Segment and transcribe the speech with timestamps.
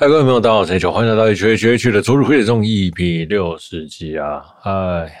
[0.00, 4.42] 嗨，各位朋友，大家好，我是 H，欢迎来到 H H H 的周日会的中 EP 六十集啊！
[4.62, 5.14] 哎，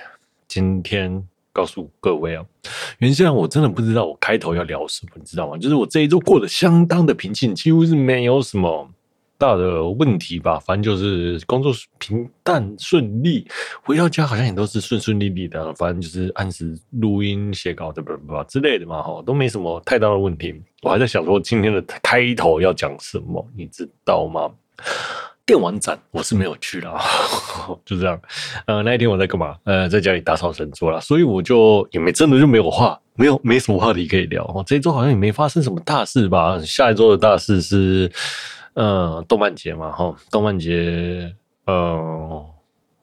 [0.48, 1.22] 今天
[1.52, 2.44] 告诉各位啊，
[2.98, 5.58] 原先我真的不知道我开头要聊什么，你知道吗？
[5.58, 8.88] 就是我这一周过得相当的平静，几乎是没有什么
[9.36, 10.58] 大的问题吧。
[10.60, 13.46] 反正就是工作平淡顺利，
[13.82, 15.74] 回到家好像也都是顺顺利利的。
[15.74, 20.54] 反正就是按时录音、写稿的，不不不之类的嘛，哈，都没什么太大的问题。
[20.82, 24.50] 我还在想说今天的开头要讲什么，你知道吗？
[25.50, 26.88] 电玩展我是没有去的，
[27.84, 28.16] 就这样。
[28.66, 29.56] 呃，那一天我在干嘛？
[29.64, 34.44] 呃，在家里打扫神桌啦，所以我就也没真的就没有话，没有没什么话题可以聊。
[34.44, 36.56] 哦，这一周好像也没发生什么大事吧？
[36.60, 38.08] 下一周的大事是，
[38.74, 41.34] 呃，动漫节嘛，哈，动漫节，
[41.66, 42.46] 呃。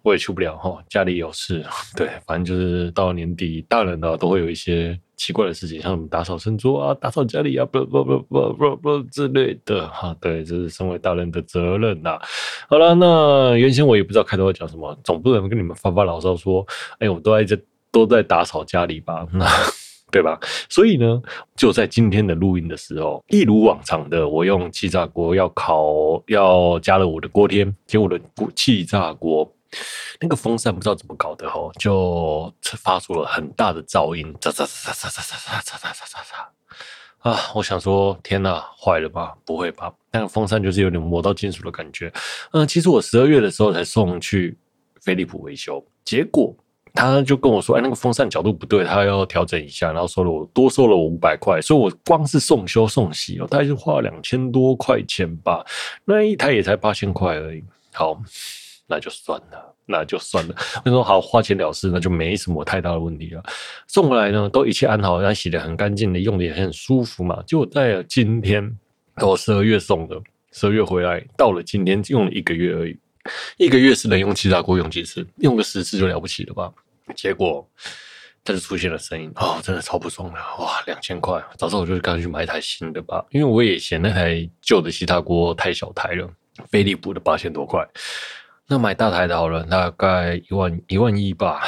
[0.03, 1.65] 我也去不了哈，家里有事。
[1.93, 10.15] 对，反正就是到年底，大人呢都会有一些奇怪的事情，像什么打扫餐桌啊、打扫家里啊，不不不不不不之类的哈。
[10.21, 12.17] 对，这是身为大人的责任呐。
[12.69, 16.65] 好了，那原先我也不知道开头要讲什么，总不能跟你们发发牢骚说，
[16.99, 17.59] 哎，我都在这
[17.91, 19.27] 都在打扫家里吧，
[20.11, 20.39] 对吧？
[20.69, 21.21] 所以呢，
[21.55, 28.21] 就在今天的录音的时候，一如往常的，我用气炸锅要烤，要加了我的锅贴，结果我的
[28.55, 29.51] 气炸锅。
[30.19, 37.51] 那个风扇不知道怎么搞的吼，就发出了很大的噪音，喳喳喳喳喳喳喳喳喳喳喳喳啊！
[37.53, 39.35] 我想说，天哪，坏了吧？
[39.45, 39.93] 不会吧？
[40.11, 42.11] 那个风扇就是有点磨到金属的感觉。
[42.51, 44.57] 嗯，其实我十二月的时候才送去
[45.01, 46.55] 飞利浦维修，结果
[46.93, 55.63] 他就跟我说，哎，那个风扇角度不对，他要调整一下，然后收了我多收了我五百块，所以我光是送修送洗哦，大概就花了两千多块钱吧。
[56.05, 57.63] 那一台也才八千块而已。
[57.93, 58.19] 好。
[58.89, 60.55] 那就算了，那就算了。
[60.85, 63.41] 我说好，花钱了事，那就没什么太大的问题了。
[63.87, 67.41] 送回来呢，都一切安好，然后洗得很干净的，用的也很舒服嘛。
[67.47, 68.77] 就在今天，
[69.21, 70.21] 我十二月送的，
[70.51, 72.97] 十二月回来，到了今天用了一个月而已。
[73.57, 75.25] 一个月是能用气炸锅用几次？
[75.37, 76.71] 用个十次就了不起了吧？
[77.15, 77.67] 结果
[78.43, 80.39] 它就出现了声音，哦，真的超不爽的。
[80.59, 86.29] 哇，两千块，早知道我就赶紧去买一台新的吧，因为我也嫌那台旧的气炸锅太小台了，
[86.69, 87.85] 飞利浦的八千多块。
[88.69, 91.61] 那买大台的好了，大概一万一万一吧，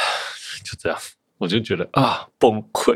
[0.65, 0.99] 就这样，
[1.37, 2.93] 我就觉得啊崩溃。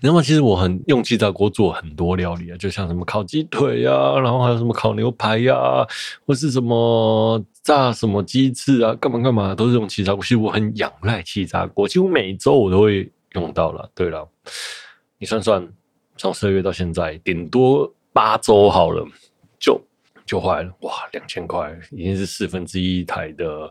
[0.00, 0.20] 知道吗？
[0.20, 5.86] 其实我很用气炸锅做很多料理啊，就像什么烤鸡腿呀、啊，然后还有什么烤牛排呀、啊，
[6.26, 10.22] 或是什么炸什么鸡翅啊，干嘛干嘛都是用气炸锅。
[10.22, 13.88] 其实我很仰赖气炸锅，几乎每周我都会用到了。
[13.94, 14.28] 对了，
[15.18, 15.64] 你算算，
[16.16, 19.06] 从十二月到现在，顶多八周好了，
[19.60, 19.80] 就。
[20.26, 23.70] 就坏了，哇，两千块已经是四分之一台的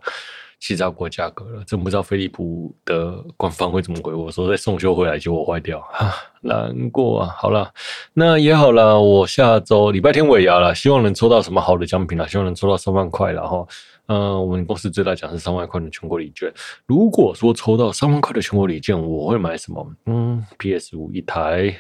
[0.60, 1.64] 气炸锅价格了。
[1.66, 7.36] 真不知道飞利浦的官方会怎么回我说再送修回来就我坏掉，哈，难过啊。
[7.38, 7.72] 好了，
[8.14, 13.66] 那也好了，我下周礼拜天尾牙了，希望能抽到什么好的奖品了，希望能抽到三万块了哈。
[14.08, 16.52] 嗯，我们公司最大奖是三万块的全国礼券。
[16.86, 19.96] 如果说抽到三万块的全国礼券，我会买什么？
[20.06, 21.74] 嗯，PS 五一台。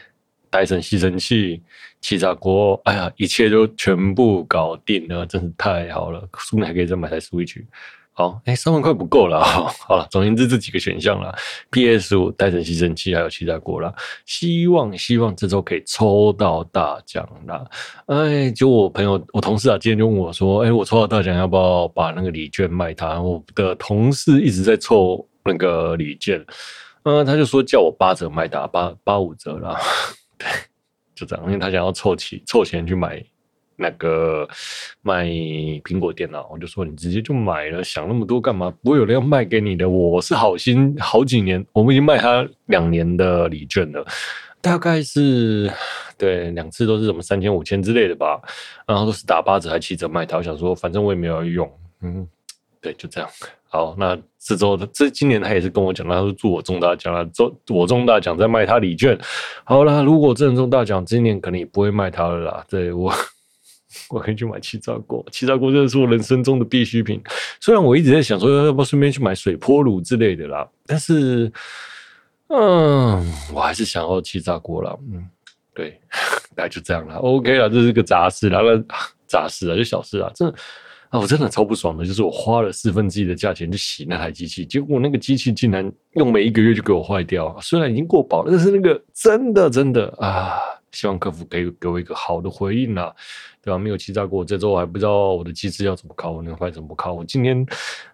[0.53, 1.59] 戴森吸尘器、
[1.99, 6.23] 气炸锅，哎呀，一切都全部搞定了，真是太好了！
[6.37, 7.59] 顺便还可以再买台 Switch。
[8.11, 9.41] 好，哎，三万块不够了，
[9.87, 11.35] 好了，总而言之这几个选项了
[11.71, 13.91] ：PS 五、戴森吸尘器还有气炸锅了。
[14.27, 17.65] 希望希望这周可以抽到大奖啦！
[18.05, 26.45] 哎，就我朋友、我同事啊，今天就问我说：“哎，我抽到大奖，要不要把那个礼券卖他？”我的同事一直在凑那个礼券，
[27.05, 29.75] 嗯，他就说叫我八折卖他，八八五折啦。
[31.15, 33.23] 就这样，因为他想要凑齐凑钱去买
[33.75, 34.47] 那个
[35.01, 38.71] 买苹果电脑，我就说你直接就买了，想那么多干嘛？
[38.83, 39.89] 不会有人要卖给你的。
[39.89, 44.05] 我是好心，好几年，我们已经卖他两年的礼券了，
[44.61, 45.71] 大概是
[46.17, 48.39] 对两次都是什么三千五千之类的吧，
[48.87, 50.37] 然后都是打八折还七折卖他。
[50.37, 51.71] 我想说，反正我也没有用，
[52.01, 52.27] 嗯，
[52.83, 53.29] 对，就这样。
[53.69, 59.17] 好，那这周的这今年他也是跟我讲，他说祝我中大奖了，中我中大奖再卖他礼券。
[59.63, 62.65] 好啦，如果真的中大奖，今年可能也不会卖他了啦。
[62.69, 63.11] 对我，
[64.11, 67.19] 我可以去买气炸锅，气炸锅真的是我人生中的必需品。
[67.61, 71.49] 虽然我一直在想说要不要顺便去买水波炉之类的啦，但是，
[72.49, 74.93] 嗯，我还是想要气炸锅啦。
[75.11, 75.25] 嗯，
[75.73, 75.99] 对，
[76.53, 77.15] 那就这样啦。
[77.15, 78.77] OK 啦，这是个杂事啦，那
[79.25, 80.53] 杂事啊，就小事啊，这。
[81.13, 87.55] 啊，我真的超不爽的，就是我花了四分之一的价钱去洗那台机器，结果那个机器竟然用没一个月就给我坏掉。
[87.61, 90.57] 虽然已经过保了，但是那个真的真的啊，
[90.91, 93.13] 希望客服给给我一个好的回应啦，
[93.61, 93.77] 对吧？
[93.77, 97.13] 没有欺诈过我，这周我还不知道我的机子要怎么拷，那个坏怎么拷。
[97.13, 97.63] 我今天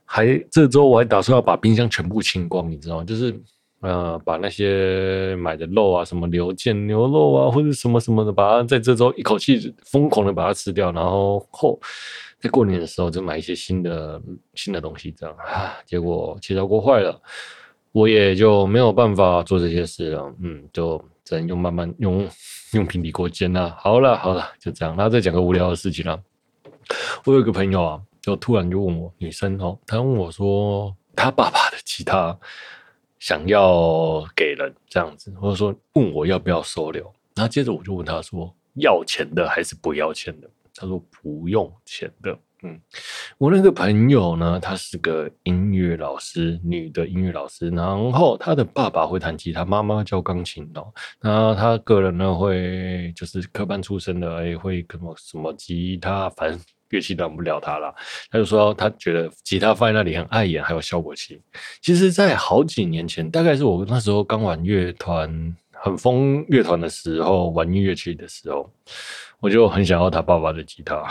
[0.04, 3.06] 还这周我还打算要把冰箱全部清光，你知道吗？
[3.06, 3.34] 就是。
[3.82, 11.80] 呃，把那些买的肉啊，什么牛腱、牛肉啊，或者什么什么的，把它在这周一口气疯狂的把它吃掉，然后后
[12.42, 14.22] 在过年的时候就买一些新的
[14.54, 17.22] 新的东西，这样啊，结果气炸锅坏了，
[17.94, 22.28] 我也就没有办法做这些事了，嗯，就只能用慢慢用
[22.74, 23.74] 用平底锅煎了。
[23.80, 24.94] 好了好了，就这样。
[24.98, 26.22] 那再讲个无聊的事情了，
[27.24, 32.38] 我有一个朋友啊，就突然就问我，女生哦，她问我说，她爸爸的吉他。
[33.20, 37.04] 想要给人这样子，或者说问我要不要收留，
[37.36, 40.50] 然后接着我就问他说要钱的还是不要钱的？
[40.74, 42.38] 他说不用钱的。
[42.62, 42.78] 嗯，
[43.38, 50.92] 我那个朋友呢，他是个音乐老师，女的音乐老师，然后他的爸爸会弹吉他，妈妈教钢琴哦。
[51.22, 56.60] 那他个人呢，会就是科班出身的，哎，会什么什么吉他，反正。
[56.90, 57.94] 乐器挡不了他了，
[58.32, 61.42] 他就说他觉得吉他放在那里很碍眼，还有效果器。
[61.82, 68.72] 其实，在好几年前，大概是我那时候刚玩乐团，很疯乐团的时候，玩音乐器的时候，
[69.40, 71.08] 我就很想要他爸爸的吉他。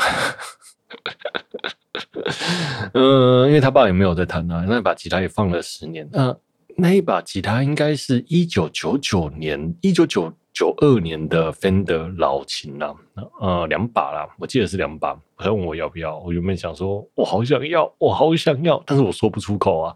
[2.95, 6.09] 嗯，因为他爸也没有在弹啊，那把吉他也放了十年。
[6.13, 6.37] 那
[6.77, 10.33] 那一把吉他应该是一九九九年，一九九。
[10.53, 12.95] 九二年的 Fender 老琴啦，
[13.41, 15.17] 呃，两把啦，我记得是两把。
[15.37, 19.95] 他问我要不要，我原本想说，我好想要，我好想要，但是我说不出口啊。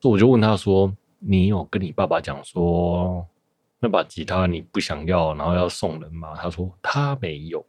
[0.00, 0.90] 所以我就问他说
[1.20, 3.26] ：“你有跟你爸爸讲说
[3.80, 7.64] 那把吉他你不想要，然后要送人吗？”他说他没有。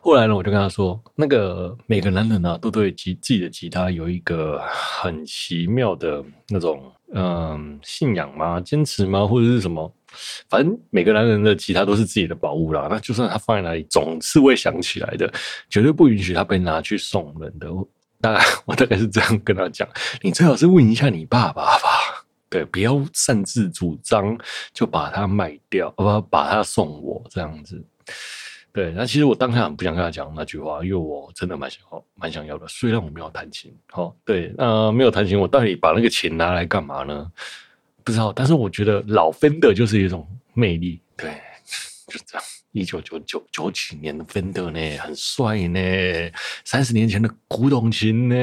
[0.00, 8.60] 后来呢，我就跟他说：“那个每个男人呢、都对吉自己的吉他有一个很奇妙的那种嗯、信仰吗？
[8.60, 9.26] 坚持吗？
[9.26, 9.92] 或者是什么？”
[10.48, 15.32] 反正每个男人的吉他都是自己的宝物啦，那就算他放在哪里，总是会想起来的，
[15.68, 17.68] 绝对不允许他被拿去送人的。
[18.20, 19.88] 大概我大概是这样跟他讲，
[20.22, 24.38] 你最好是问一下你爸爸吧，对，不要擅自主张
[24.72, 27.84] 就把它卖掉，不把它送我这样子。
[28.74, 32.66] 对，那其实我当下很不想跟他讲那句话，因为我真的蛮想要，蛮想要的。
[32.66, 37.30] 虽然我没有弹琴，好，对，那没有弹琴，我到底把那个琴拿来干嘛呢？
[38.02, 41.30] 不知道，但是我觉得老芬德就是一种魅力，对，
[42.08, 42.44] 就这样。
[42.72, 45.80] 一九九九九几年的芬德呢，很帅呢，
[46.64, 48.34] 三十年前的古董琴呢，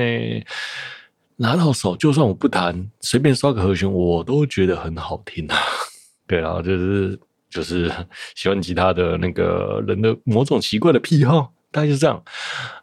[1.36, 5.58] 拿到手就算我不弹，随便刷个和弦，我都觉得很好听啊。
[6.26, 7.20] 对，然后就是
[7.52, 7.92] 就是
[8.36, 12.24] 喜欢吉他的那个人的某种奇怪的癖好，大概就是这样。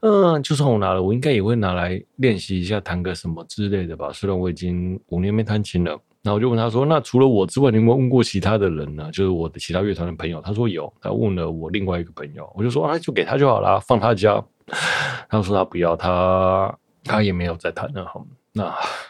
[0.03, 4.13] 嗯，就算我拿了，我应该也会拿来练习一下，弹个什么之类的吧。
[4.13, 5.99] 虽然我已经五年没弹琴了。
[6.21, 9.09] 然后我就问他说：“那除了我之外，你有没有问过其他的人呢？
[9.13, 10.93] 就是我的其他乐团的朋友。”他说有。
[11.01, 14.45] 他问了我另外一个朋友，我就说：“啊，就给他就好了，放他家。
[15.31, 18.05] ”他说他不要，他他也没有在弹了。
[18.05, 18.65] 好，那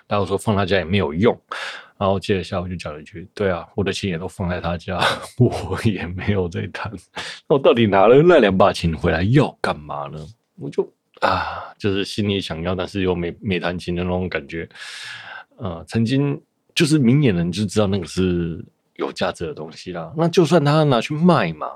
[0.07, 1.37] 然后说放他家也没有用。
[1.99, 4.99] 然后接着下午就讲了一句：“对啊，我的琴也都放在他家，
[5.39, 6.93] 我也没有在弹。
[7.49, 10.19] 那我到底拿了那两把琴回来要干嘛呢？
[10.57, 10.83] 我就
[11.21, 14.69] 啊，就是心里想要，但是又没没弹琴的那种感觉。
[15.57, 16.41] 呃，曾经。”
[16.75, 18.65] 就是明眼人就知道那个是
[18.95, 20.13] 有价值的东西啦。
[20.17, 21.73] 那就算他拿去卖嘛，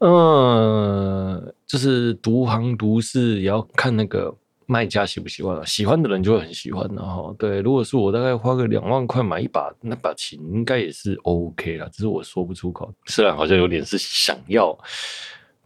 [0.00, 4.34] 嗯，就是独行独市也要看那个
[4.72, 5.66] 卖家喜不喜欢。
[5.66, 7.34] 喜欢的人就会很喜欢的哈。
[7.38, 11.86] 对，如果是我大概花个两万块买一把那把琴，应该也是 OK 啦。
[11.92, 14.76] 只是我说不出口，虽然好像有点是想要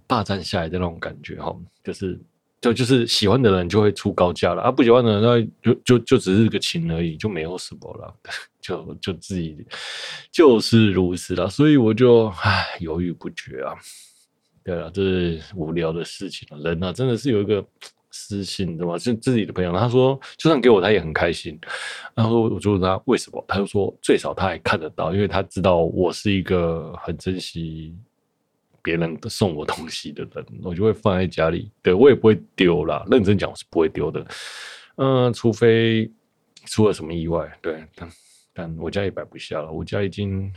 [0.07, 2.19] 霸占下来的那种感觉哈，就是。
[2.59, 8.13] 就就是喜欢的人就会出高价了啊，不喜欢的人那就就就只是个琴而已，就没有什么了，
[8.63, 9.55] 就就自己
[10.33, 13.75] 就是如此了，所以我就唉犹豫不决啊。
[14.65, 16.59] 对了，这是无聊的事情了。
[16.71, 17.65] 人啊，真的是有一个
[18.16, 18.96] 私信，对吧？
[18.96, 21.58] 是自己的朋友，他说就算给我，他也很开心。
[22.14, 27.94] 然后我就问他为什么，他就说最少他还看得到，因为他知道我是一个很珍惜。
[28.82, 31.73] 别人送我东西的人，我就会放在家里。
[31.82, 34.25] 对，我也不会丢啦，认真讲，我是不会丢的。
[34.94, 36.08] 嗯、除非
[36.66, 37.52] 出了什么意外。
[37.61, 38.08] 对，但
[38.54, 39.73] 但我家也摆不下了。
[39.73, 40.52] 我家已经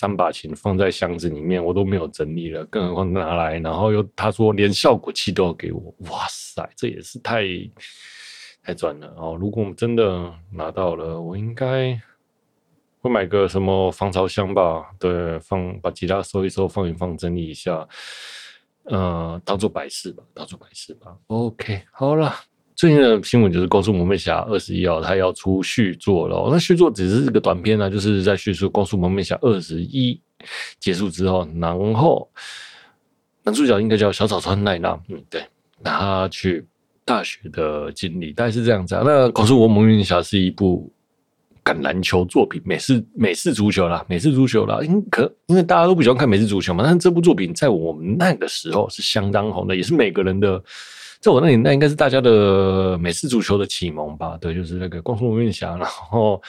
[0.00, 5.94] 三把琴放在箱子里面，我都没有整理了，更何况拿来，然后又他说连效果器都要给我。
[6.10, 7.44] 哇塞，这也是太
[8.62, 9.36] 太赚了哦！
[9.38, 12.00] 如果我们真的拿到了，我应该。
[13.02, 14.90] 会买个什么防潮箱吧？
[14.98, 17.88] 对，放把吉他收一收，放一放，整理一下，
[18.84, 21.16] 呃，当做摆饰吧，当做摆饰吧。
[21.28, 22.34] OK，好了，
[22.80, 26.48] 最近的新闻就是《光速蒙面侠二十一》哦，他要出续作了。
[26.50, 30.14] 那续作只是这个短片呢，就是在叙述《光速蒙面侠二十一》
[30.78, 32.26] 结束之后，然后
[33.42, 35.44] 男主角应该叫小早川奈娜，嗯，对，
[35.84, 36.66] 他去
[37.04, 39.02] 大学的经历大概是这样子啊。
[39.04, 40.90] 那《光速蒙面侠》是一部。
[41.62, 50.60] 橄榄球作品，美式美式足球啦，美式足球啦，因可因为大家都不喜欢看美式足球嘛，但是这部作品在我们那个时候是相当红的，也是每个人的，
[51.20, 54.36] 在我那年代应该是大家的美式足球的启蒙吧？
[54.40, 56.42] 对，就是那个《光速蒙面侠》，然后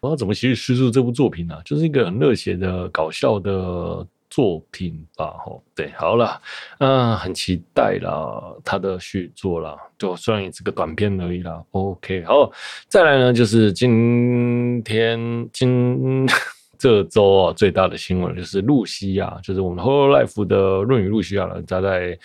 [0.00, 1.54] 我要怎么去叙述这部作品呢？
[1.64, 4.06] 就是一个很热血的、搞笑的。
[4.34, 6.40] 作品吧，吼，对，好了，
[6.78, 12.50] 嗯，很期待啦，他的续作啦，就虽然也是个短片而已啦，OK，好，
[12.88, 15.20] 再来呢，就是今天
[15.52, 16.26] 今
[16.80, 22.18] 这周啊，最大的新闻就是露西亚，就是我们 Hololive 的润羽露西亚了，他在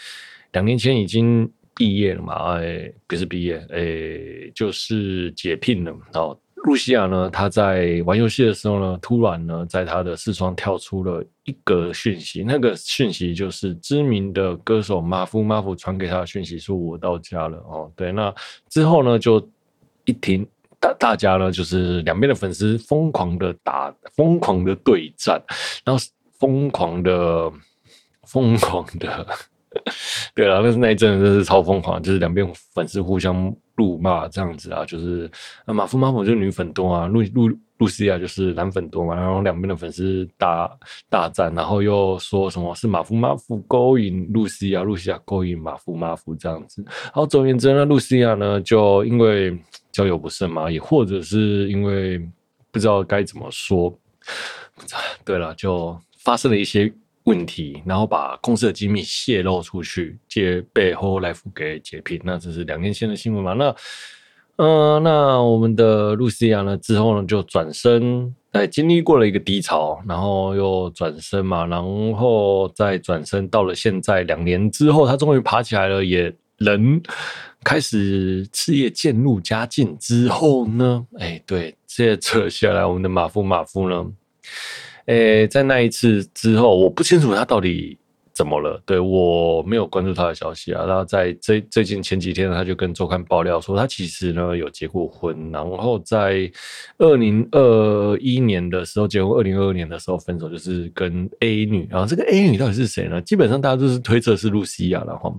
[0.53, 6.37] 两年前已经毕业了嘛，哎，不是毕业，哎，就是解聘了，然后。
[6.63, 17.89] 露西亚呢，他在玩游戏的时候呢，突然呢，在他的视窗跳出了一个讯息，那个讯息就是知名的歌手马夫马夫传给他的讯息，说我到家了哦。
[17.95, 18.33] 对，那
[18.69, 19.39] 之后呢，就
[20.03, 20.45] 一停，
[20.79, 25.41] 大大家呢，就是两边的粉丝疯狂的打，疯狂的对战，
[25.85, 26.03] 然后
[26.39, 27.49] 疯狂的，
[28.25, 29.25] 疯狂的。
[30.35, 35.29] 对啊，但是那一阵真是超疯狂，就是两边粉丝互相辱骂这样子啊，就是
[35.65, 40.69] 马夫马夫就是女粉多啊，露露露西亚就是男粉多嘛，然后两边的粉丝大
[41.09, 46.83] 大战，然后又说什么是马夫马夫勾引露西亚，露西亚勾引马夫马夫这样子。
[46.85, 49.57] 然后总而言之呢，露西亚呢就因为
[49.91, 52.19] 交友不慎嘛，也或者是因为
[52.71, 53.93] 不知道该怎么说，
[55.23, 56.93] 对了，就发生了一些。
[57.27, 62.21] 问题，然后把公司的机密泄露出去，借被 Hololive 给解聘。
[62.23, 63.51] 那这是两年前的新闻嘛？
[63.51, 63.75] 那，
[64.55, 66.77] 嗯、那我们的露西亚呢？
[66.77, 71.83] 之后呢，就转身，哎，经历过了一个低潮，然后又转身嘛，然
[72.15, 77.01] 后再转身到了现在，两年之后，他终于爬起来了，也人
[77.61, 84.05] 开始事业渐入佳境之后呢，哎，对，接着下来，我们的马夫马夫呢？
[85.07, 87.97] 诶、在那一次之后，我不清楚他到底
[88.33, 88.79] 怎么了。
[88.85, 90.85] 对，我没有关注他的消息啊。
[90.85, 96.51] 然后在最最近前几天，他就跟周刊爆料说，他其实呢有结过婚，然后在
[96.97, 101.87] 二零二一年的时候结婚，二零二二年的时候分手，就是跟 A 女。
[101.89, 103.21] 然后这个 A 女到底是谁呢？
[103.21, 105.35] 基本上大家都是推测是露西亚，然后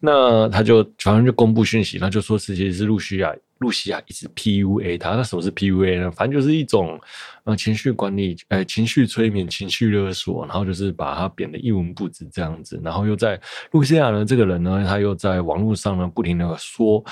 [0.00, 3.32] 那他就反正就公布讯息，他就说是其实是露西亚。
[3.58, 6.10] 露西亚一直 PUA 他，那什么是 PUA 呢？
[6.10, 7.00] 反正就是一种
[7.44, 17.02] 呃情绪管理，呃情绪催眠、情绪勒索，然后就是把他贬得一文不值这样子，然后又在露西亚呢这个人呢，他又在网络上呢不停的说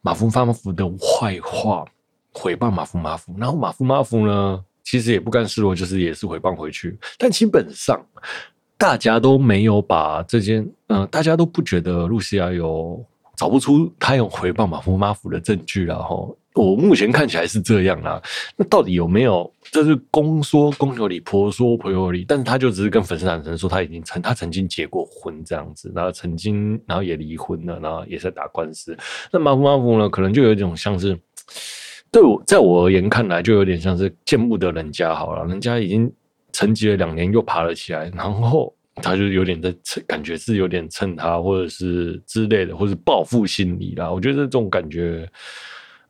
[0.00, 1.84] 马夫马夫的坏话，
[2.32, 8.02] 毁谤马夫马夫，然后马夫马夫呢其实也不甘示弱，就是也是毁谤回去，但基本上
[8.78, 13.04] 大家都没有把这件，嗯、呃，大家都不觉得露西亚有。
[13.36, 16.14] 找不出他有回报马夫马夫的证据了哈，
[16.54, 18.22] 我目前看起来是这样啦。
[18.56, 19.50] 那到底有没有？
[19.70, 22.24] 这是公说公有理，婆说婆有理。
[22.28, 28.96] 但是他就只是跟粉丝坦诚说他已经曾他曾经结过婚这样子，然后曾经然后也离婚了，然后也在打官司。
[29.32, 31.18] 那马夫马夫呢，可能就有一种像是
[32.10, 36.12] 对我在我而言看来，就有点像是见不得人家好了，人家已经
[36.52, 38.72] 沉寂了两年，又爬了起来，然后。
[38.96, 44.10] 他就有点在蹭，感觉是有点蹭他，或者是之类的，或者报复心理啦。
[44.10, 45.26] 我觉得这种感觉，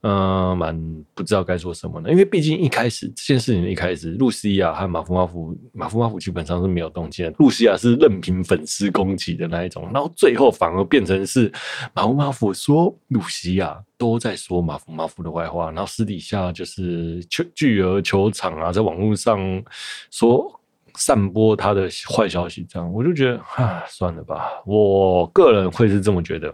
[0.01, 0.77] 嗯、蛮
[1.13, 2.11] 不知道该说什么呢。
[2.11, 7.33] 因为毕竟一开始这件事情一开始，露西亚和马夫马夫，马夫马夫基本上是没有动静的。
[7.39, 11.49] 露西亚是任凭粉丝攻击的那一种，然后最后反而变成是
[11.93, 19.63] 马夫马夫说露西亚都在说马夫马夫的坏话，然后私底下就是去巨额球场啊，在网络上
[20.11, 20.59] 说。
[20.95, 24.61] 散播他的坏消息，这样我就觉得，啊，算了吧。
[24.65, 26.53] 我个人会是这么觉得，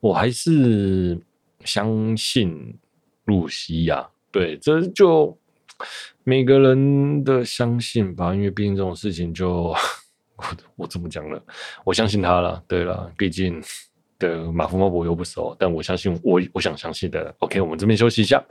[0.00, 1.18] 我还是
[1.64, 2.76] 相信
[3.24, 4.06] 露西亚。
[4.30, 5.36] 对，这就
[6.24, 9.74] 每个人的相信吧，因为毕竟这种事情就，
[10.36, 10.44] 我
[10.76, 11.40] 我怎么讲呢？
[11.84, 12.62] 我相信他了。
[12.68, 13.62] 对了，毕竟
[14.18, 17.34] 的马夫马夫又不熟，但我相信我我想相信的。
[17.38, 18.44] OK，我们这边休息一下。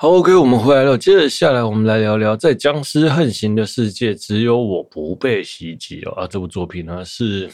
[0.00, 0.96] 好，OK，我们回来了。
[0.96, 6.12] 接着下来，我们来聊聊在僵尸横行的世界，只有我不被袭击哦。
[6.12, 7.50] 啊，这部作品呢是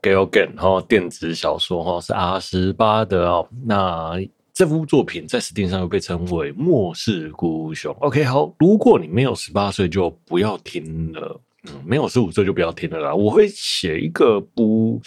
[0.00, 3.46] Galgame 哈电子小说哈是 R 十八的哦。
[3.66, 4.12] 那
[4.54, 7.92] 这部作品在史蒂上又被称为《末世孤雄》。
[7.98, 11.38] OK，好，如果你没有十八岁，就不要听了。
[11.68, 13.14] 嗯，没有十五岁就不要听了啦。
[13.14, 14.98] 我会写一个不。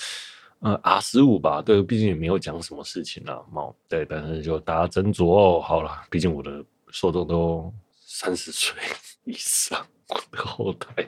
[0.66, 5.62] 呃，R 十五吧，对，毕竟也没有讲什么事情啦，嘛，对，但是就大家斟酌哦。
[5.62, 6.52] 好了，毕竟我的
[6.90, 7.72] 受众都
[8.04, 8.74] 三十岁
[9.26, 9.80] 以上，
[10.10, 11.08] 我的后代，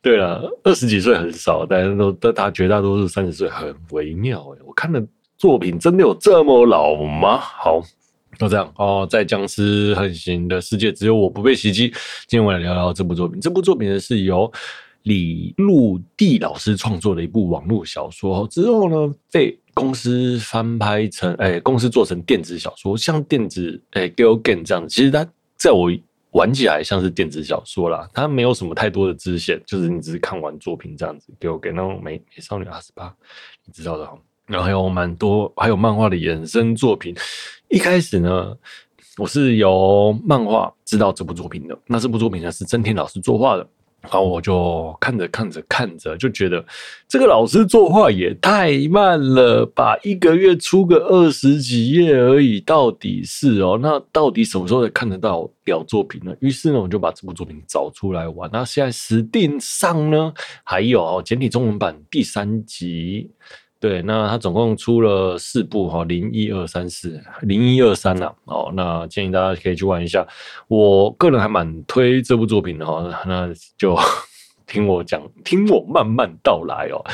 [0.00, 4.60] 对了，二十几岁很少，但是都但大绝大多数三十岁，很微妙诶。
[4.64, 5.04] 我看的
[5.36, 7.38] 作品真的有这么老吗？
[7.38, 7.82] 好，
[8.38, 11.88] 就这样哦，在僵尸横行的世界，只有我不被袭击。
[12.28, 14.48] 今天我来聊聊这部作品，这部作品呢是由。
[15.06, 24.88] 李陆地老师创作的一部网络小说之后呢，被公司翻拍成，哎、公司做成电子小说，像电子，哎、欸，Galgame 这样。
[24.88, 25.24] 其实它
[25.56, 25.92] 在我
[26.32, 31.32] 玩起来像是电子小说啦，它没有什么太多的支线，就是你只是看完作品这样子。
[31.38, 33.12] Galgame 那种美美少女 R18，
[33.64, 34.10] 你知道的。
[34.46, 37.14] 然后还有蛮多，还有漫画的衍生作品。
[37.68, 38.56] 一开始呢，
[39.18, 41.78] 我是由漫画知道这部作品的。
[41.86, 43.68] 那这部作品呢，是真田老师作画的。
[44.06, 46.64] 然后我就看着看着看着，就觉得
[47.08, 49.96] 这个老师作画也太慢了吧！
[50.04, 53.78] 一个月出个二十几页而已，到底是哦？
[53.82, 56.32] 那到底什么时候才看得到表作品呢？
[56.38, 58.48] 于是呢，我就把这部作品找出来玩。
[58.52, 60.32] 那现在十定上呢，
[60.62, 63.30] 还有哦，简体中文版第三集。
[63.78, 70.26] 对，那他总共出了四部哈，零一二三四零一二三呐，哦，那建议大家可以去玩一下。
[70.66, 73.94] 我个人还蛮推这部作品的哈，那就
[74.66, 77.04] 听我讲，听我慢慢道来哦。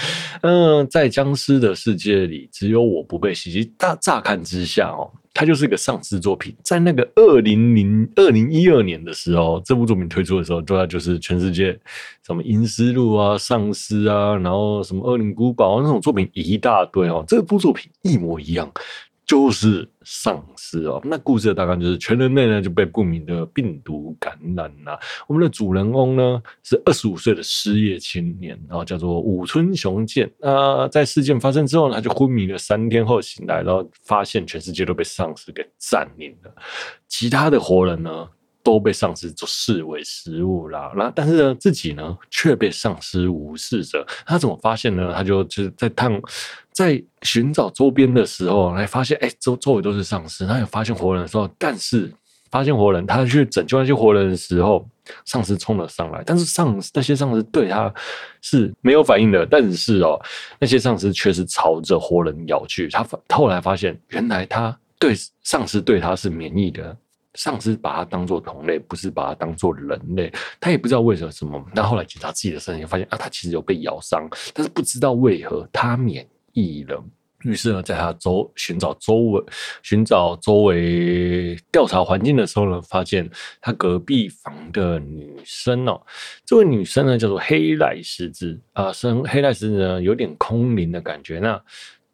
[0.41, 3.73] 嗯，在僵尸的世界里，只有我不被袭击。
[3.77, 5.11] 大乍看之下哦。
[5.35, 11.73] 它就是一个丧尸作品，在那个二零零二零一二年的时候，这部作品推出的时候，主要就是全世界
[12.27, 17.25] 什么《阴丝路》啊、丧尸啊，然后什么《恶灵古堡》啊那种作品一大堆哦。
[17.27, 18.71] 这部作品一模一样。
[19.25, 24.99] 就是丧尸哦，那故事的大概就是全人类呢就被不明的病毒感染了。
[25.27, 30.31] 我们的主人翁呢是二十五岁的失业青年，然后叫做武村雄健。
[30.39, 36.55] 那在事件发生之后呢，他就昏迷了三天后醒来，然后发现全世界都被丧尸给占领了，
[37.09, 38.29] 其他的活人呢，
[38.63, 44.07] 都被丧尸就视为食物啦，那但是呢，自己呢却被丧尸无视着。
[44.25, 45.13] 他怎么发现呢？
[45.15, 46.21] 他就就是在探，
[46.73, 50.47] 在寻找周边的时候，来发现，哎、周周围都是丧尸。
[50.47, 52.13] 他有发现活人的时候，但是
[52.51, 54.89] 发现活人，他去拯救那些活人的时候，
[55.25, 56.23] 丧尸冲了上来。
[56.25, 57.93] 但是丧那些丧尸对他
[58.41, 59.45] 是没有反应的。
[59.45, 60.21] 但是哦，
[60.59, 62.89] 那些丧尸却是朝着活人咬去。
[62.89, 66.97] 他后来发现，原来他对丧尸对他是免疫的。
[67.35, 70.33] 上司把他当做同类，不是把他当做人类。
[70.61, 71.65] 他也不知道为什么什么。
[71.75, 77.03] 那后来检查自己的身体，发现啊，他其实有被咬伤，但是不知道为何他免疫了。
[77.45, 79.43] 于是呢，在他周寻找周围、
[79.83, 83.29] 寻找周围调查环境的时候呢，发现
[83.61, 86.01] 他隔壁房的女生哦，
[86.47, 91.41] 这位女生呢叫做黑濑十字啊，生黑濑十字呢有点空灵的感觉。
[91.41, 91.61] 那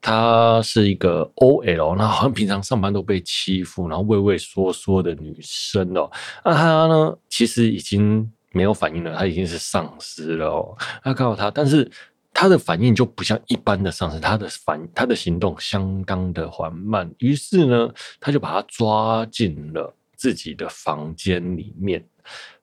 [0.01, 6.11] 她是一个 OL，那好像平常上班都被欺负，然后畏畏缩缩的女生哦。
[6.45, 10.77] 那她呢，其实已经没有反应了，她已经是丧尸了哦。
[11.03, 11.91] 她看到她，但是
[12.33, 17.11] 她的反应就不像一般的丧尸，她的反她的行动相当的缓慢。
[17.19, 22.05] 于是呢，她就把她抓进了自己的房间里面。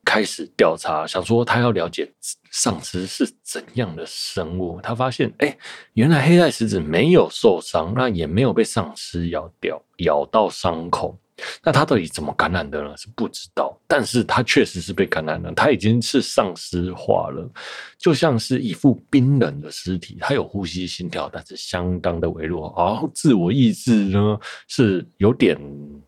[0.06, 2.10] 开始调查，想说他要了解
[2.52, 4.80] 丧尸是怎样的生物。
[4.82, 5.58] 他发现，哎，
[5.94, 11.18] 原来黑带石子没有受伤，那也没有被丧尸咬掉，咬到伤口。
[11.62, 12.95] 那他到底怎么感染的呢？
[12.95, 15.52] 是不知道，但是他确实是被感染了。
[15.54, 17.50] 他已经是丧尸化了，
[17.98, 20.17] 就像是一副冰冷的尸体。
[20.21, 22.74] 他有呼吸、心跳，但是相当的微弱。
[22.78, 25.60] 然后自我意志呢，是有点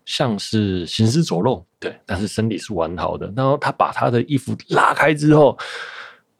[0.05, 3.31] 像是行尸走肉，对，但是身体是完好的。
[3.35, 5.57] 然后他把他的衣服拉开之后，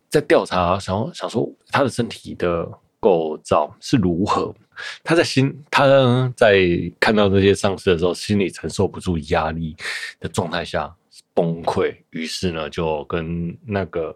[0.10, 2.66] 在调查，想想说他的身体的
[3.08, 4.54] 构造是如何。
[5.02, 6.60] 他在心，他在
[7.00, 9.76] 看到这些丧尸的时候，心里承受不住压力
[10.20, 10.94] 的状态下
[11.34, 14.16] 崩溃，于是呢，就跟那个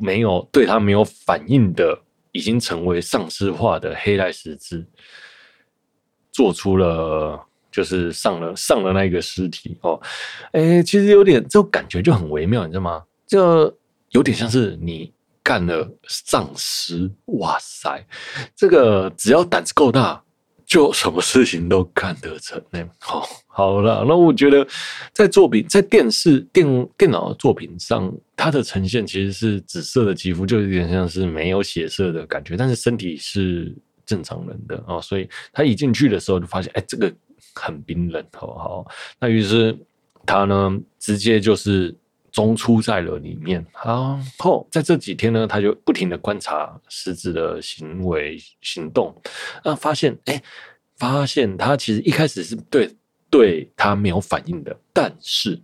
[0.00, 1.98] 没有对他没有反应的，
[2.30, 4.86] 已经成为丧尸化的黑濑实质，
[6.30, 10.00] 做出了就是上了上了那个尸体哦，
[10.52, 13.02] 哎，其实有点这种感觉就很微妙，你知道吗？
[13.26, 13.76] 就
[14.10, 15.12] 有点像是你。
[15.44, 18.02] 干了丧尸，哇塞！
[18.56, 20.24] 这个只要胆子够大，
[20.64, 22.82] 就什么事情都干得成呢？
[22.98, 24.66] 好， 好了，那我觉得
[25.12, 33.76] 在作品，在电视、电电脑的作品上，它的呈现其实是紫色的肌肤，就有点像是没有血色的感觉，但是身体是
[34.06, 37.12] 正常人的啊，所以他一进去的时候就发现，哎，这个
[37.54, 38.86] 很冰冷，好好，
[39.20, 39.78] 那于是
[40.24, 41.94] 他呢，直接就是。
[42.34, 49.14] 中出在了里面，然后在这几天呢，他就不停的观察狮子的行为行动，
[49.62, 50.42] 啊，发现，哎，
[50.96, 52.92] 发现他其实一开始是对
[53.30, 55.62] 对他没有反应的，但是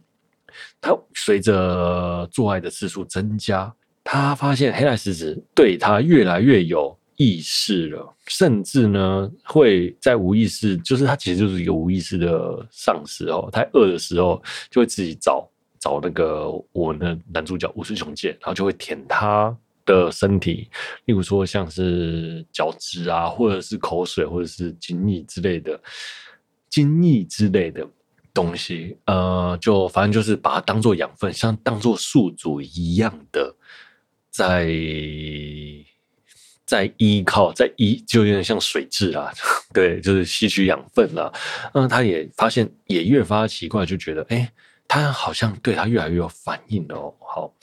[0.81, 15.51] 他随着做爱的次数增加，他发现黑带狮子对他越来越有意识了，甚至呢会在无意识，就是他其实就是一个无意识的丧失哦，他饿的时候就会自己找。
[15.81, 20.69] 找那个我的男主角武士雄健，然后就会舔他的身体，
[21.07, 25.81] 例如说像是脚趾啊，或者是口水，或者是精液之类的
[26.69, 27.88] 精液之类的
[28.35, 33.57] 东西，呃，就反正就是把它当做养分，像当做宿主一样的，
[34.31, 34.69] 在
[36.66, 39.33] 在依靠，在依就有点像水蛭啊，
[39.73, 41.33] 对，就是吸取养分了。
[41.73, 44.53] 嗯，他也发现也越发奇怪，就觉得哎。
[44.90, 47.14] 他好像对他越来越有反应了哦。
[47.20, 47.55] 好，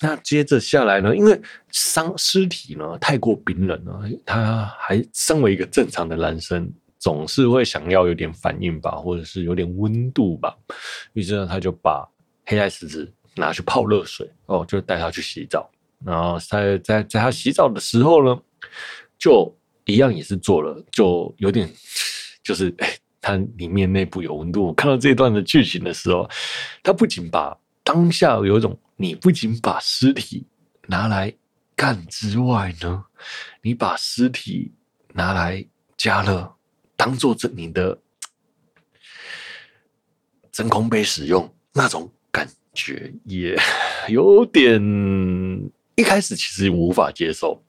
[0.00, 1.16] 那接着下来呢？
[1.16, 1.40] 因为
[1.72, 10.56] 伤尸体呢太过冰冷了，他还身为一个正常的男生，总是会想要有点反应吧，或者是有点温度吧。
[11.14, 12.08] 于是呢，他就把
[12.46, 15.68] 黑带狮子拿去泡热水哦，就带他去洗澡。
[16.04, 18.40] 然后在在在他洗澡的时候呢，
[19.18, 19.52] 就
[19.86, 21.68] 一样也是做了，就有点
[22.44, 22.96] 就是哎。
[23.20, 24.72] 它里面内部有温度。
[24.74, 26.28] 看到这段的剧情的时候，
[26.82, 30.46] 他不仅把当下有一种，你不仅把尸体
[30.86, 31.34] 拿来
[31.74, 33.04] 干之外呢，
[33.62, 34.72] 你把尸体
[35.14, 36.54] 拿来加热，
[36.96, 37.98] 当做这你的
[40.52, 43.56] 真空杯使用，那种感觉也
[44.08, 44.80] 有点，
[45.96, 47.62] 一开始其实无法接受。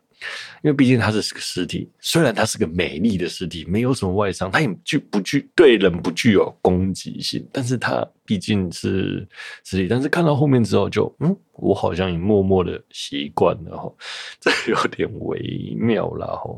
[0.63, 9.27] 因为毕竟它是个尸体，虽然它是个美丽的尸体，没有什么外伤，它也具不具对人不具有攻击性，但是它毕竟是
[9.63, 9.87] 尸体。
[9.89, 13.91] 但是看到后面之后就，嗯，我好像也默默的习惯了哈，
[14.39, 16.49] 这有点微妙了哈。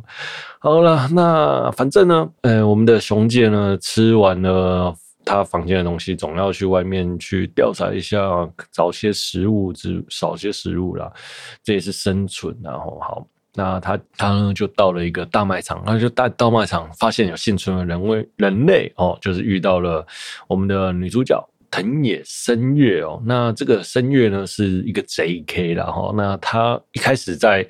[0.59, 4.93] 好了，那反正呢，呃，我们的雄介呢吃完了
[5.25, 8.19] 他房间的东西，总要去外面去调查一下，
[8.73, 11.09] 找些食物，之少些食物啦，
[11.63, 13.25] 这也是生存，然后好。
[13.55, 20.05] 那他他呢就到了一个大卖场，他就大到卖场发现有幸存的人类人类哦，就是遇到了
[20.47, 21.39] 我们的女主角
[21.69, 23.21] 藤野深月哦。
[23.25, 26.11] 那这个深月呢是一个 JK 啦哈。
[26.15, 27.63] 那他一开始在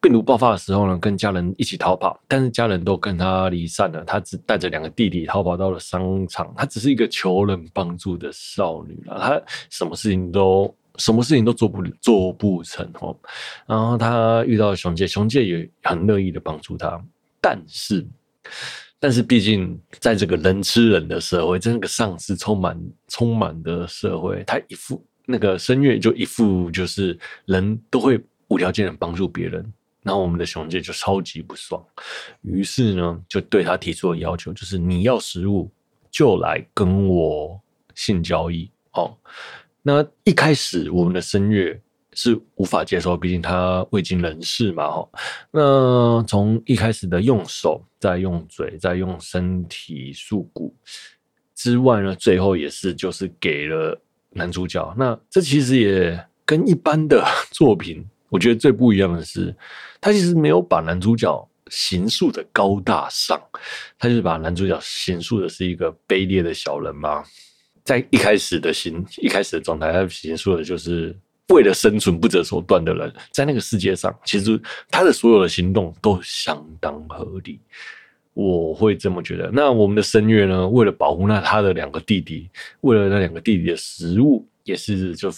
[0.00, 6.52] 病毒爆发的时候呢，跟家人一起逃跑，但是家人都跟他离散了，他只带着两个弟弟逃跑到了商场。
[6.56, 10.74] 他只是一个求人帮助的少女啦，他什么事情都。
[11.02, 13.18] 什么事情都做不做不成哦，
[13.66, 17.02] 然后他遇到雄介，雄介也很乐意的帮助他，
[17.40, 18.06] 但是，
[19.00, 31.84] 但是毕竟在这个人吃人的社会，这个丧尸充满充满的社会，他一副那个声乐就一副就是人都会无条件的帮助别人，然后我们的雄介就超级不爽，
[32.42, 35.68] 于是呢就对他提出了要求，就是你要食物
[36.12, 37.60] 就来跟我
[37.96, 39.16] 性交易哦。
[39.82, 41.76] 那一开始，我们的声乐
[42.12, 45.08] 是无法接受，毕竟他未经人事嘛，哈。
[45.50, 50.74] 那从一开始的用手，再用嘴，再用身体束骨
[51.54, 54.94] 之外呢，最后也是就是给了男主角。
[54.96, 59.52] 那这其实也跟一般的 作品，我觉得最不一样的是，
[60.00, 63.40] 他其实没有把男主角形塑的高大上，
[63.98, 67.24] 他就是把男主角形塑的是一个卑劣的小人嘛。
[67.84, 71.12] 在一开始的形，一开始的状态，他形说的就是
[71.48, 73.12] 为了生存不择手段的人。
[73.32, 77.58] 在那个世界上，其实他的所有的行动都相当合理，
[78.34, 79.50] 我会这么觉得。
[79.52, 80.68] 那我们的深月呢？
[80.68, 82.48] 为了保护那他的两个弟弟，
[82.82, 85.28] 为了那两个弟弟的食物，也是就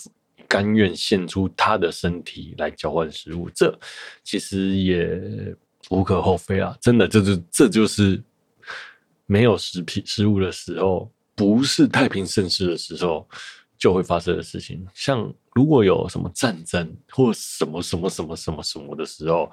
[0.47, 3.49] 甘愿献出他的身体来交换食物。
[3.55, 3.77] 这
[4.23, 5.19] 其实也
[5.89, 6.77] 无可厚非啊！
[6.79, 8.23] 真的，这就这就是
[9.25, 11.11] 没有食品食物的时候。
[11.35, 13.29] 不是太平盛世的时候
[13.79, 19.51] 就会发生的事情，像如果有什么战争或什么什么什么什么什么的时候，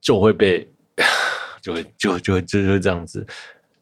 [0.00, 0.68] 就会被
[1.62, 3.26] 就会就就会就会这样子。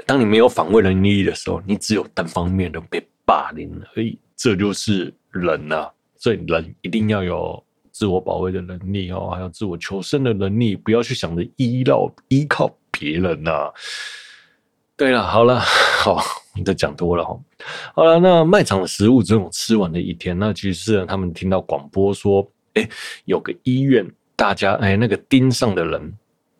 [0.05, 4.18] 当你没有防卫能力的时候，你只有单方面的被霸凌而已。
[4.37, 11.94] 这就是人呐、啊，所以人一定要有自我保卫的能力哦，还有自我求生的能力，不要去想着依赖
[12.29, 13.72] 依靠别人呐、
[14.94, 15.59] 对了，好了，
[16.05, 16.22] 好，
[16.56, 17.38] 你都讲多了哈。
[17.94, 20.36] 好了，那卖场的食物只有吃完的一天。
[20.38, 22.88] 那于是，他们听到广播说，哎，
[23.26, 26.12] 有个医院，大家哎那个盯上的人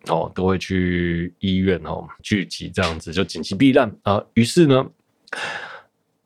[0.07, 4.23] 哦，都会去医院哦聚集，这样子就紧急避难啊。
[4.35, 4.85] 于是呢，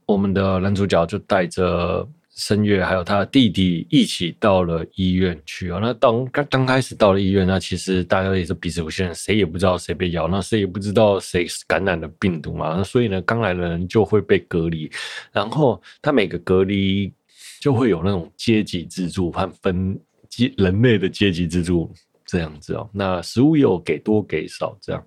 [0.05, 2.07] 我们的男主角就带着。
[2.35, 5.79] 声月还有他的弟弟一起到了医院去啊。
[5.81, 12.75] 那当刚刚开始到了医院，那其实大家也是彼此不信任，谁也不知道谁被咬，那谁也不知道谁感染了病毒嘛。
[12.77, 14.89] 那所以呢，刚来的人就会被隔离，
[15.31, 17.11] 然后他每个隔离
[17.59, 21.91] 就会有那种阶级制度和分阶人类的阶级制度
[22.25, 22.89] 这样子哦。
[22.93, 25.05] 那食物有给多给少这样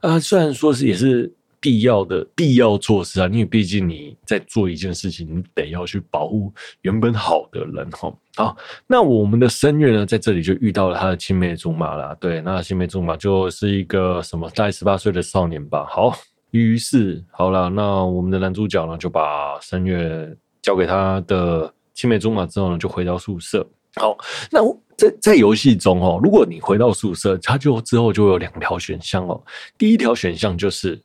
[0.00, 1.32] 啊，虽然说是也是。
[1.66, 6.52] 必要的必要措施啊，因为毕竟你在做一件事情，你得要去保护
[6.82, 8.14] 原本好的人哈。
[8.36, 12.16] 好，那我们的声月呢，在这里就遇到了他的青梅竹马了。
[12.20, 15.84] 对，那青梅竹马就是一个什么，大概十八岁的少年吧。
[15.90, 16.16] 好，
[16.52, 23.68] 于是好了，那我们的男主角呢，就把声月交给他的青梅竹马之后呢，就回到宿舍。
[23.96, 24.16] 好，
[24.52, 24.60] 那
[24.96, 29.42] 在在游戏中哦，如果你回到宿舍，他就之后就有两条选项哦。
[29.76, 31.02] 第一条选项就是。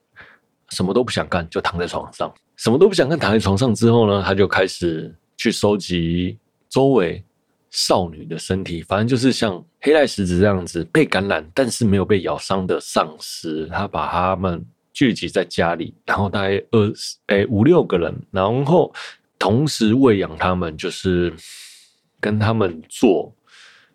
[0.71, 2.33] 什么都不想干，就躺在床上。
[2.57, 6.37] 什么都不想干，躺在床上之后呢，他就开始去收集
[6.69, 7.23] 周围
[7.69, 8.81] 少女的身体。
[8.83, 18.93] 反正就是像黑带十子这样子被感染，但是没有被咬伤的丧尸，他把他们聚集在家里，然后大概二十诶五六个人，然后
[19.39, 21.33] 同时喂养他们，就是
[22.19, 23.33] 跟他们做。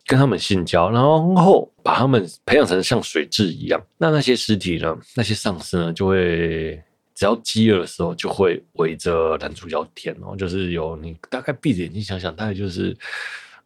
[0.06, 3.82] 跟他们性交，然后把他们培养成像水蛭一样。
[3.98, 4.96] 那那些尸体呢？
[5.16, 5.92] 那些丧尸呢？
[5.92, 6.80] 就会
[7.12, 10.36] 只要饥饿的时候，就会围着男主角舔哦。
[10.36, 12.96] 就是有你大概闭着眼睛想想，大概就是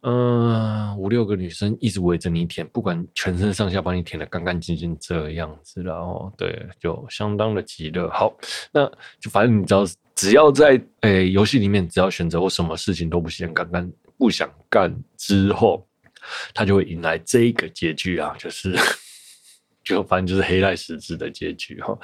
[0.01, 8.09] 嗯五六个女生一直围着你舔，不管全身上下把你舔的干干净净这样子，然后对，就相当的极乐。
[8.09, 8.35] 好，
[8.71, 8.87] 那
[9.19, 15.85] 就反正你知道，只要在诶游戏里面，只要选择我什么事情都不想干干不想干之后。
[16.53, 18.75] 他就会迎来这一个结局啊，就是
[19.83, 21.97] 就反正就是黑带十字的结局哈，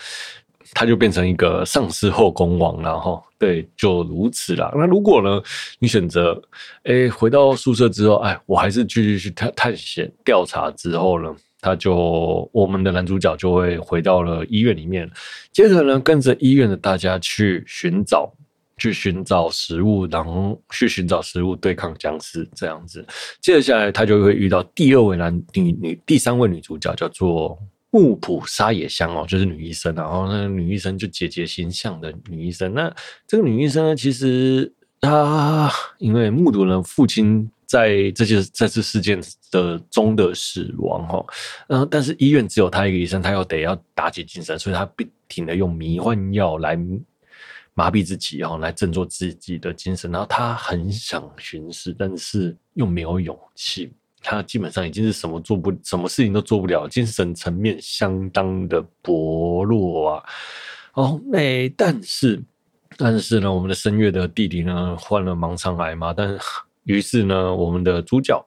[0.74, 4.72] 他就变成一个丧尸后宫王了哈，对，就如此啦。
[4.76, 5.42] 那如果呢，
[5.80, 6.42] 你选择
[6.84, 15.10] 哎回到宿舍之后，哎，我还是继续去探探险调查之后呢，他就我们的男主角就会回到了医院里面，
[15.52, 18.34] 接着呢，跟着医院的大家去寻找。
[18.78, 23.06] 去寻找食物，然后去寻找食物对抗僵尸这样子。
[23.42, 27.58] 接下来他就会遇到第二位男女女第三位女主角，叫做
[27.90, 29.96] 木浦沙野香哦，就是女医生。
[29.96, 32.72] 然后那个女医生就姐姐形象的女医生。
[32.74, 32.94] 那
[33.26, 41.26] 这个女医生呢，其实她因为目睹了父亲在这些这次事件的中的死亡哈，
[41.68, 46.78] 然后但是医院只有她一个医生，她又得要打起精神，所以她不停的用迷幻药来。
[47.78, 50.12] 麻痹自己哦，来振作自己的精神。
[50.12, 53.94] 然后他很想巡视，但是又没有勇气。
[54.24, 60.24] 他基本上已经是什么做不，什么事情都做不了，精神层面相当的薄弱啊。
[60.94, 62.44] 哦，那但是，
[62.98, 66.12] 但是呢，我们的声月的弟弟呢，患了盲肠癌嘛。
[66.12, 66.40] 但是
[66.86, 68.44] 于是呢，我们的主角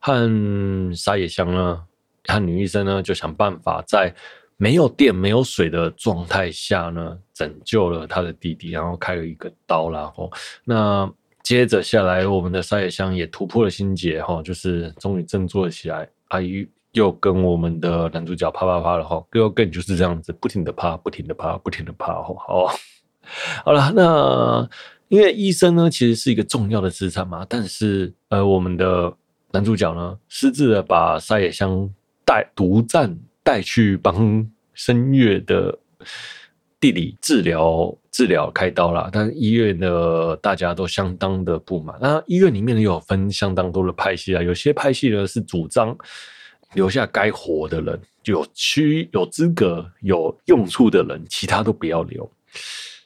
[0.00, 1.84] 和沙野香呢，
[2.24, 4.12] 和女医生呢，就想办法在。
[4.58, 10.32] 没有电、没有水的状态下呢，拯救了他的弟弟，然后开了一个刀，然后
[10.64, 11.10] 那
[11.42, 22.74] 接着下来，我们的沙野香也突破了心结，哈，就是终于振作起来，阿姨又跟我们的男主角啪啪啪了，哈，又更就是这样子，不停的啪，不停的啪，不停的啪，好， 好，
[23.62, 24.66] 好了，那
[25.08, 29.12] 因为医生呢，其实是一个重要的资产嘛，但是呃，我们的
[29.52, 31.90] 男主角呢，私自的把沙野香
[32.24, 33.18] 带独占。
[33.46, 35.78] 带去帮声月的
[36.80, 39.08] 弟弟治疗、治疗、开刀啦。
[39.12, 41.96] 但医院的大家都相当的不满。
[42.00, 45.96] 那医院里面呢有分相当多的派系啊，有些派系呢是主张
[46.74, 52.28] 留下该活的人，有需有资格、有用处的人，其他都不要留。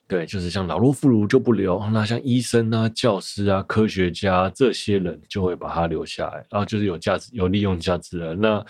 [0.09, 1.87] 对，就是像老弱妇孺就不留。
[1.92, 8.64] 那像医生啊、教师啊、科学家这些人就会把他留下来，然后就是有价值、有利用价值的那。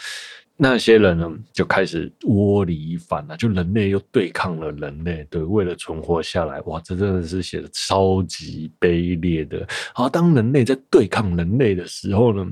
[0.63, 9.67] 那些人呢，就开始窝里反了，就人类又对抗了人类，对，为了存活下来，哇，这真的是写的超级卑劣的。
[9.95, 12.47] 好，当人类在对抗人类的时候呢，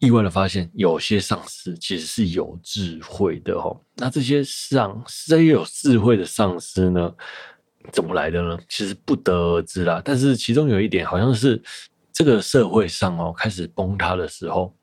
[0.00, 3.80] 意外的发现，有些丧尸其实是有智慧的哦。
[3.94, 7.14] 那这些丧尸，这些有智慧的丧尸呢，
[7.92, 8.58] 怎么来的呢？
[8.68, 10.02] 其实不得而知啦。
[10.04, 11.62] 但是其中有一点，好像是
[12.12, 14.74] 这个社会上哦，开始崩塌的时候。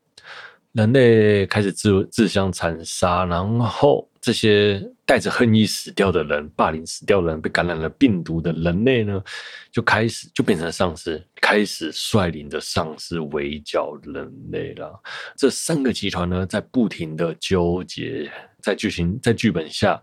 [0.75, 9.23] 人类开始自自相残杀，然后这些带着恨意死掉的人、霸凌死掉的人、被感染了病毒的人类呢，
[9.71, 15.01] 就开始就变成丧尸，开始率领着丧尸围剿人类了。
[15.37, 18.29] 这三个集团呢，在不停的纠结，
[18.61, 19.97] 在剧情在剧本下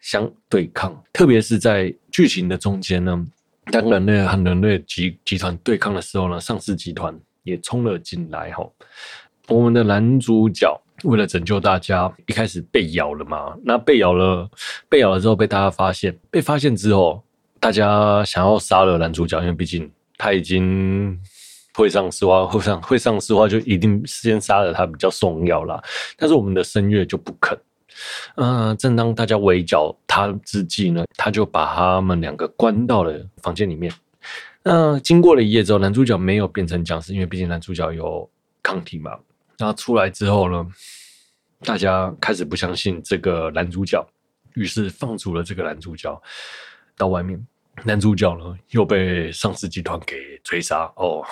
[0.00, 3.26] 相对抗，特别是在剧情的中间呢，
[3.70, 8.66] 当人类和人类集集团对抗的时候呢，丧尸集团也冲了进来哈。
[9.48, 10.80] 我们的男主角。
[11.02, 13.54] 为了拯救大家，一开始被咬了嘛？
[13.62, 14.48] 那被咬了，
[14.88, 17.22] 被咬了之后被大家发现，被发现之后，
[17.60, 21.20] 大家想要杀了男主角，因为毕竟他已经
[21.74, 25.82] 会上尸化，会上会上尸化，就一定先杀了他比较重要啦。
[26.16, 27.58] 但是我们的声乐就不肯。
[28.36, 33.92] 嗯、正当大家围剿他之际呢，他就把他们两个关到了房间里面。
[34.62, 38.26] 那、经过了一夜之后，男主角没有变成僵尸，因为毕竟男主角有
[38.62, 39.18] 抗体嘛。
[39.64, 40.66] 他出来之后呢，
[41.60, 44.06] 大家开始不相信这个男主角，
[44.54, 46.22] 于是放逐了这个男主角
[46.96, 47.44] 到外面。
[47.82, 51.24] 男主角呢又被丧尸集团给追杀哦，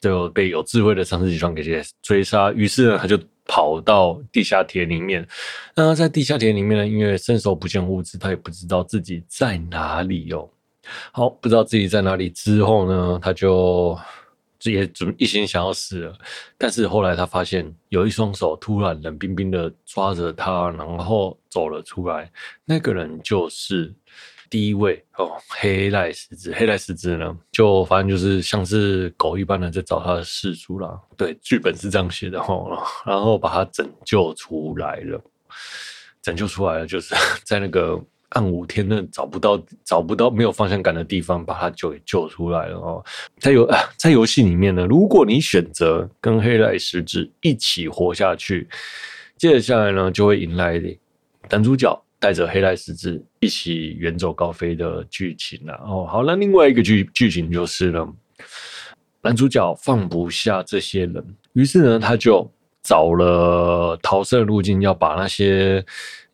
[0.00, 2.52] 就被有智慧的丧尸集团给追杀。
[2.52, 5.26] 于是呢，他就跑到地下铁里面。
[5.74, 10.48] 那在地下铁里面呢，因为伸手不见五指，他也不知道自己在哪里、哦。
[11.10, 13.98] 好，不知道自己在哪里之后呢，他就。
[14.64, 16.18] 也准一心想要死了，
[16.56, 22.30] 但是后来他发现有一双手突然冷冰冰的抓着他，然后走了出来。
[22.64, 23.94] 那个人就是
[24.50, 26.52] 第一位哦，黑赖十字。
[26.52, 31.00] 黑赖十字呢，就反正就是像是狗一般的在找他的饲主啦。
[31.16, 35.22] 对，剧本是这样写的哦，然后把他拯救出来了，
[36.20, 38.02] 拯救出来了，就是 在那个。
[38.30, 43.02] 暗无天日，找不到找不到没有方向感的地方，把他救给救出来了哦。
[43.38, 48.68] 在游在游戏里面呢，如果你选择跟黑赖十字一起活下去，
[49.38, 50.78] 接着下来呢就会迎来
[51.48, 56.06] 男主角带着黑赖十字一起远走高飞的剧情了哦。
[56.06, 58.06] 好，那另外一个剧剧情就是呢，
[59.22, 62.46] 男主角放不下这些人，于是呢他就
[62.82, 65.82] 找了逃生的路径，要把那些。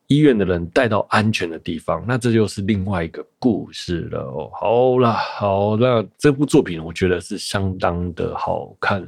[0.09, 4.51] 医院的人带到安全的地方，那这就是另外一个故事了哦。
[4.53, 9.03] 好啦，好，那这部作品我觉得是相当的好看。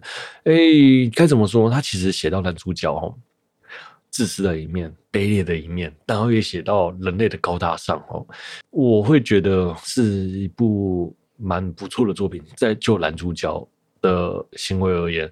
[0.45, 1.69] 哎、欸，该怎么说？
[1.69, 3.15] 他其实写到男主角哦，
[4.09, 8.27] 自私的一面、卑劣的一面，然后也写到人类的高大上哦。
[8.71, 12.43] 我会觉得是一部蛮不错的作品。
[12.57, 13.69] 在就男主角
[14.01, 15.31] 的行为而言，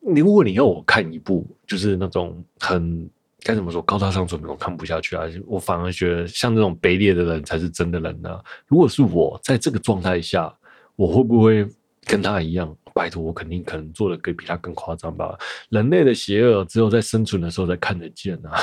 [0.00, 3.08] 如果你要我看一部，就是那种很。
[3.44, 3.80] 该怎么说？
[3.82, 5.22] 高大上作品我看不下去啊！
[5.46, 10.52] 我反而觉得像这种卑劣的人才是真的人呢、如果是我在这个状态下，
[10.96, 11.66] 我会不会
[12.04, 12.76] 跟他一样？
[12.92, 15.38] 拜托，我肯定可能做的比比他更夸张吧。
[15.68, 18.58] 人类的邪恶只有在生存的时候才看得见啊！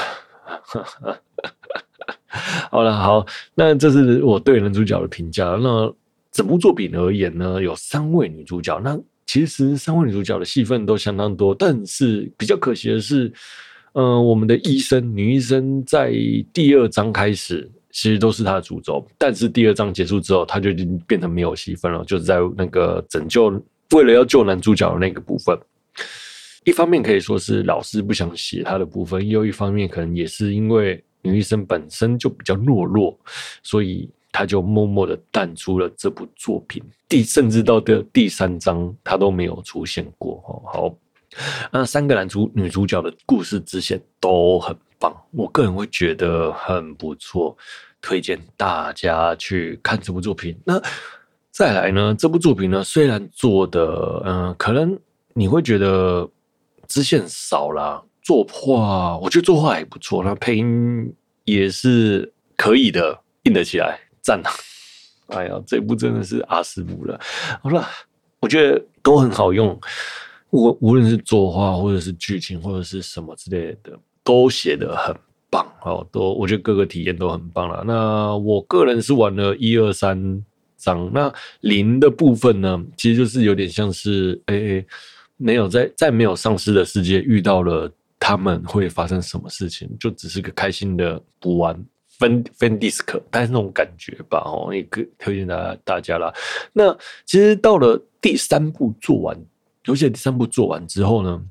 [2.70, 5.58] 好了，好，那这是我对男主角的评价。
[5.62, 5.96] 那
[6.34, 8.78] 整部作品而言呢，有三位女主角。
[8.82, 13.32] 那其实三位女主角的戏份都相当多，但是比较可惜的是。
[13.98, 16.14] 嗯、我们的医生女医生在
[16.52, 23.50] 第二章开始其实都是她的主轴，但是第二章结束之后，她就已经变成没有戏份了，就是在那个拯救，
[23.92, 25.58] 为了要救男主角的那个部分。
[26.66, 33.18] 一方面可以说是老师不想写他的部分，又一方面可能也是因为女医生本身就比较懦弱，
[33.64, 36.84] 所以她就默默的淡出了这部作品。
[37.08, 40.44] 第甚至到第第三章，她都没有出现过。
[40.66, 40.94] 好。
[41.72, 47.56] 那三个男主女主角的故事支线都很棒，我个人会觉得很不错，
[48.02, 50.58] 推荐大家去看这部作品。
[50.64, 50.82] 那
[51.52, 52.16] 再来呢？
[52.18, 54.98] 这部作品呢，虽然做的嗯、可能
[55.34, 56.30] 你会觉得
[56.88, 61.14] 支线少啦，作画我觉得作画还不错，那配音
[61.46, 64.52] 也是可以的，硬得起来，赞啊！
[65.28, 67.20] 哎呀，这部真的是阿斯布了。
[67.64, 67.88] 好了，
[68.40, 69.80] 我觉得都很好用。
[70.56, 73.92] 无无论是作画，或者是剧情，或者是什么之类的，
[74.24, 75.14] 都写的很
[75.50, 76.08] 棒哦。
[76.12, 77.84] 都我觉得各个体验都很棒了。
[77.86, 80.44] 那我个人是玩了一二三
[80.78, 84.88] 章，那零的部分呢，其实就是有点像是，哎、欸，
[85.36, 91.76] 没有在在没有丧尸的世界遇到了他们会发生什么事情，就只是个开心的补完
[92.18, 96.34] 分分 disc，但是那种感觉吧，哦，也可推荐大大家啦。
[96.72, 99.38] 那其实到了第三部做完。
[99.86, 101.42] 游戏第三部做完之后呢，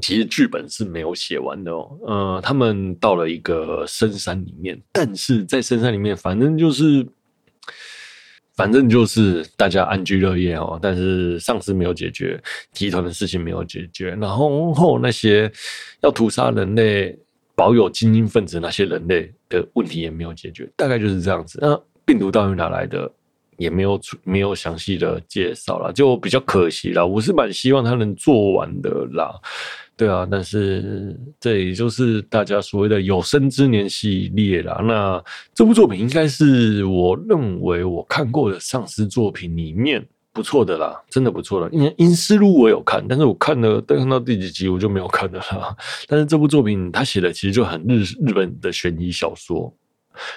[0.00, 1.98] 其实剧本是没有写完的哦。
[2.06, 7.06] 呃，他们到了一个深山里面，但是在深山里面，反正就是，
[8.56, 10.78] 反正就是大家安居乐业哦。
[10.82, 12.42] 但是丧尸没有解决，
[12.72, 15.50] 集团的事情没有解决，然后后那些
[16.02, 17.16] 要屠杀人类
[17.54, 21.58] 保有精英分子那些人类的问题也没有解决，大概就是这样子。
[21.62, 23.10] 那病毒到底哪来的？
[23.56, 27.06] 也没有没有详细的介绍了，就比较可惜了。
[27.06, 29.34] 我是蛮希望他能做完的啦，
[29.96, 34.80] 对啊，但是这也就是大家所谓的有生之年系列啦。
[34.82, 35.22] 那
[35.54, 41.70] 这部作品应该是我认为我看过的丧尸作品里面不错的啦，真的不错的。
[41.72, 45.76] 因为《阴尸路》我有看，但是我看了，但看到第几集我就没有看了啦。
[46.08, 49.72] 但是这部作品他写的其实就很日日本的悬疑小说。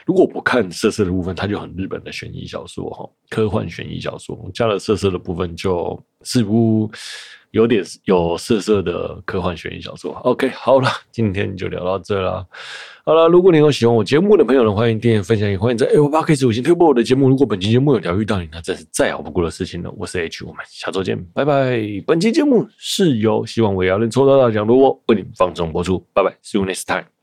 [0.05, 4.37] 如果不看色色的部分，它就很日本的悬疑小说哈，科幻悬疑小说。
[4.53, 6.89] 加了色色的部分，就似乎
[7.51, 10.11] 有点有色色的科幻悬疑小说。
[10.23, 12.45] OK，好了，今天就聊到这啦。
[13.05, 17.29] 好了，如果你有喜欢我节目的朋友呢，欢迎订阅分享，也欢迎在 Apple Podcast 五星推播我的节目。
[17.29, 19.91] 如果本期节目有疗愈到你，那真是再好不过的事情了。
[19.97, 21.79] 我是 H，我们下周见，拜拜。
[22.05, 27.16] 本期节目是由希望我也能抽到大奖的我为你放送播出，拜拜，See you next time。